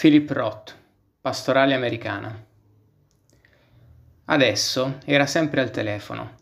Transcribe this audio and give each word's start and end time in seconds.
Philip 0.00 0.30
Roth, 0.30 0.76
Pastorale 1.20 1.74
americana. 1.74 2.32
Adesso 4.26 4.98
era 5.04 5.26
sempre 5.26 5.60
al 5.60 5.72
telefono. 5.72 6.36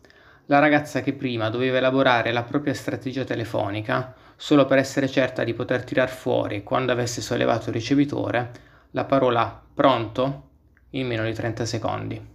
La 0.45 0.59
ragazza 0.59 1.01
che 1.01 1.13
prima 1.13 1.49
doveva 1.49 1.77
elaborare 1.77 2.31
la 2.31 2.43
propria 2.43 2.75
strategia 2.75 3.23
telefonica 3.23 4.13
solo 4.35 4.65
per 4.65 4.77
essere 4.77 5.07
certa 5.07 5.43
di 5.43 5.55
poter 5.55 5.83
tirar 5.83 6.07
fuori, 6.07 6.61
quando 6.61 6.91
avesse 6.91 7.19
sollevato 7.19 7.69
il 7.69 7.75
ricevitore, 7.75 8.51
la 8.91 9.05
parola 9.05 9.59
pronto 9.73 10.49
in 10.91 11.07
meno 11.07 11.23
di 11.23 11.33
30 11.33 11.65
secondi. 11.65 12.27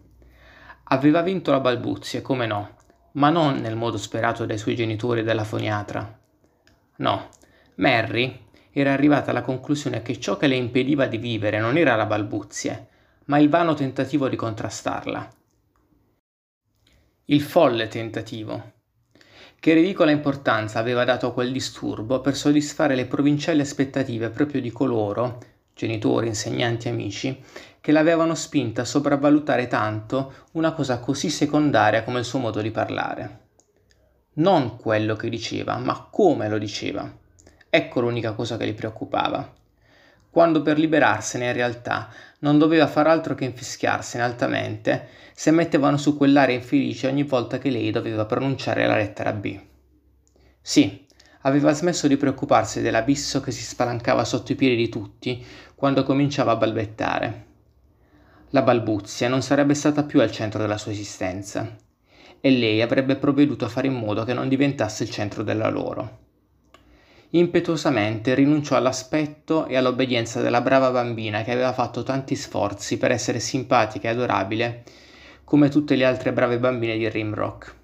Aveva 0.83 1.23
vinto 1.23 1.53
la 1.53 1.61
balbuzie, 1.61 2.21
come 2.21 2.47
no, 2.47 2.75
ma 3.13 3.31
non 3.31 3.61
nel 3.61 3.77
modo 3.77 3.97
sperato 3.97 4.45
dai 4.45 4.59
suoi 4.59 4.75
genitori 4.75 5.21
e 5.21 5.23
dalla 5.23 5.45
foniatra. 5.45 6.19
No, 6.97 7.29
Mary 7.77 8.51
era 8.73 8.93
arrivata 8.93 9.31
alla 9.31 9.43
conclusione 9.43 10.03
che 10.03 10.19
ciò 10.19 10.37
che 10.37 10.47
le 10.47 10.57
impediva 10.57 11.07
di 11.07 11.19
vivere 11.19 11.59
non 11.61 11.77
era 11.77 11.95
la 11.95 12.07
balbuzie, 12.07 12.89
ma 13.27 13.39
il 13.39 13.49
vano 13.49 13.75
tentativo 13.75 14.29
di 14.29 14.37
contrastarla. 14.37 15.31
Il 17.27 17.43
folle 17.43 17.89
tentativo. 17.89 18.73
Che 19.61 19.75
ridicola 19.75 20.11
importanza 20.11 20.79
aveva 20.79 21.05
dato 21.05 21.29
a 21.29 21.33
quel 21.33 21.53
disturbo 21.53 22.21
per 22.21 22.35
soddisfare 22.35 22.97
le 22.97 23.07
provinciali 23.07 23.61
aspettative 23.61 24.31
proprio 24.31 24.61
di 24.61 24.73
coloro, 24.73 25.39
genitori, 25.75 26.27
insegnanti, 26.27 26.89
amici, 26.89 27.41
che 27.81 27.93
l'avevano 27.93 28.35
spinta 28.35 28.83
a 28.83 28.87
sopravvalutare 28.87 29.67
tanto 29.69 30.47
una 30.53 30.73
cosa 30.73 30.99
così 30.99 31.31
secondaria 31.31 32.05
come 32.05 32.21
il 32.21 32.25
suo 32.25 32.39
modo 32.39 32.61
di 32.61 32.71
parlare. 32.71 33.41
Non 34.35 34.77
quello 34.77 35.15
che 35.15 35.29
diceva, 35.29 35.77
ma 35.77 36.09
come 36.11 36.49
lo 36.49 36.59
diceva. 36.59 37.21
Ecco 37.75 38.01
l'unica 38.01 38.33
cosa 38.35 38.59
che 38.59 38.67
li 38.67 38.75
preoccupava. 38.75 39.51
Quando 40.29 40.61
per 40.61 40.79
liberarsene 40.79 41.47
in 41.47 41.53
realtà 41.55 42.11
non 42.41 42.59
doveva 42.59 42.87
far 42.87 43.07
altro 43.07 43.35
che 43.35 43.47
infischiarsene 43.47 44.23
altamente 44.23 45.09
se 45.33 45.51
mettevano 45.53 45.97
su 45.97 46.19
quell'aria 46.19 46.55
infelice 46.55 47.07
ogni 47.07 47.23
volta 47.23 47.57
che 47.57 47.71
lei 47.71 47.91
doveva 47.91 48.27
pronunciare 48.27 48.87
la 48.87 48.97
lettera 48.97 49.33
B. 49.33 49.59
Sì, 50.61 51.07
aveva 51.41 51.73
smesso 51.73 52.09
di 52.09 52.19
preoccuparsi 52.19 52.83
dell'abisso 52.83 53.41
che 53.41 53.53
si 53.53 53.63
spalancava 53.63 54.23
sotto 54.25 54.53
i 54.53 54.57
piedi 54.57 54.77
di 54.77 54.91
tutti 54.91 55.43
quando 55.75 56.03
cominciava 56.03 56.53
a 56.53 56.57
balbettare. 56.57 57.47
La 58.51 58.61
balbuzia 58.61 59.31
non 59.31 59.41
sarebbe 59.41 59.73
stata 59.73 60.03
più 60.03 60.21
al 60.21 60.31
centro 60.31 60.61
della 60.61 60.77
sua 60.77 60.93
esistenza 60.93 61.75
e 62.39 62.51
lei 62.51 62.83
avrebbe 62.83 63.17
provveduto 63.17 63.65
a 63.65 63.69
fare 63.69 63.87
in 63.87 63.95
modo 63.95 64.25
che 64.25 64.35
non 64.35 64.51
diventasse 64.51 65.05
il 65.05 65.11
centro 65.11 65.43
della 65.43 65.71
loro 65.71 66.22
impetuosamente 67.35 68.35
rinunciò 68.35 68.77
all'aspetto 68.77 69.67
e 69.67 69.77
all'obbedienza 69.77 70.41
della 70.43 70.61
brava 70.61 70.91
bambina 70.91 71.43
che 71.43 71.53
aveva 71.53 71.73
fatto 71.73 72.03
tanti 72.03 72.35
sforzi 72.35 72.99
per 72.99 73.11
essere 73.11 73.41
simpatica 73.41 74.09
e 74.09 74.13
adorabile 74.13 74.83
come 75.45 75.69
tutte 75.69 75.97
le 75.97 76.05
altre 76.05 76.33
brave 76.33 76.59
bambine 76.59 76.97
di 76.97 77.09
Rimrock. 77.09 77.75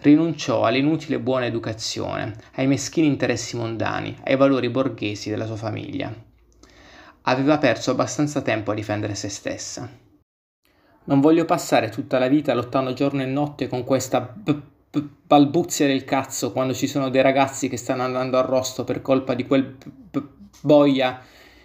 Rinunciò 0.00 0.64
all'inutile 0.64 1.18
buona 1.20 1.46
educazione, 1.46 2.34
ai 2.54 2.66
meschini 2.66 3.06
interessi 3.06 3.56
mondani, 3.56 4.16
ai 4.24 4.36
valori 4.36 4.68
borghesi 4.68 5.30
della 5.30 5.46
sua 5.46 5.56
famiglia. 5.56 6.12
Aveva 7.22 7.58
perso 7.58 7.92
abbastanza 7.92 8.42
tempo 8.42 8.72
a 8.72 8.74
difendere 8.74 9.14
se 9.14 9.28
stessa. 9.28 9.88
Non 11.04 11.20
voglio 11.20 11.44
passare 11.44 11.88
tutta 11.88 12.18
la 12.18 12.28
vita 12.28 12.52
lottando 12.52 12.92
giorno 12.92 13.22
e 13.22 13.26
notte 13.26 13.68
con 13.68 13.84
questa 13.84 14.20
b- 14.20 14.60
balbuzia 15.00 15.86
del 15.86 16.04
cazzo 16.04 16.52
quando 16.52 16.74
ci 16.74 16.86
sono 16.86 17.08
dei 17.08 17.22
ragazzi 17.22 17.68
che 17.68 17.78
stanno 17.78 18.02
andando 18.02 18.36
a 18.36 18.42
rosto 18.42 18.84
per 18.84 19.00
colpa 19.00 19.32
di 19.32 19.46
quel 19.46 19.64
b- 19.64 19.90
b- 20.10 20.28
boia 20.60 21.20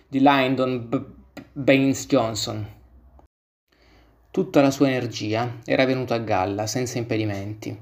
di 0.08 0.22
Lyndon 0.22 0.88
b- 0.88 1.06
Baines 1.52 2.06
Johnson. 2.06 2.66
Tutta 4.32 4.62
la 4.62 4.72
sua 4.72 4.88
energia 4.88 5.58
era 5.66 5.84
venuta 5.84 6.14
a 6.14 6.20
galla, 6.20 6.68
senza 6.68 6.98
impedimenti, 6.98 7.78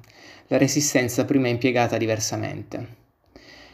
la 0.48 0.58
resistenza 0.58 1.26
prima 1.26 1.50
impiegata 1.50 1.98
diversamente. 1.98 3.04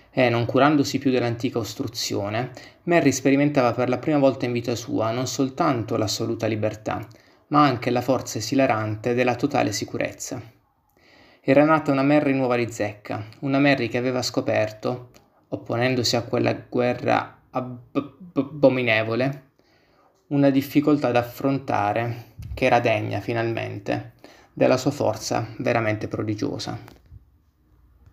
E, 0.09 0.29
non 0.29 0.45
curandosi 0.45 0.99
più 0.99 1.11
dell'antica 1.11 1.59
ostruzione, 1.59 2.51
Mary 2.83 3.13
sperimentava 3.13 3.71
per 3.71 3.87
la 3.87 3.99
prima 3.99 4.17
volta 4.17 4.45
in 4.45 4.51
vita 4.51 4.75
sua 4.75 5.11
non 5.11 5.27
soltanto 5.27 5.95
l'assoluta 5.95 6.47
libertà, 6.47 7.07
ma 7.47 7.61
anche 7.63 7.89
la 7.91 8.01
forza 8.01 8.39
esilarante 8.39 9.13
della 9.13 9.35
totale 9.35 9.71
sicurezza. 9.71 10.59
Era 11.43 11.65
nata 11.65 11.91
una 11.91 12.03
Mary 12.03 12.33
nuova 12.33 12.55
di 12.55 12.71
zecca, 12.71 13.25
una 13.39 13.57
Mary 13.57 13.87
che 13.87 13.97
aveva 13.97 14.21
scoperto, 14.21 15.09
opponendosi 15.47 16.15
a 16.15 16.21
quella 16.21 16.53
guerra 16.53 17.45
ab- 17.49 18.35
abominevole, 18.35 19.49
una 20.27 20.51
difficoltà 20.51 21.09
da 21.09 21.17
affrontare 21.17 22.35
che 22.53 22.65
era 22.65 22.79
degna 22.79 23.21
finalmente 23.21 24.13
della 24.53 24.77
sua 24.77 24.91
forza 24.91 25.47
veramente 25.57 26.07
prodigiosa. 26.07 26.77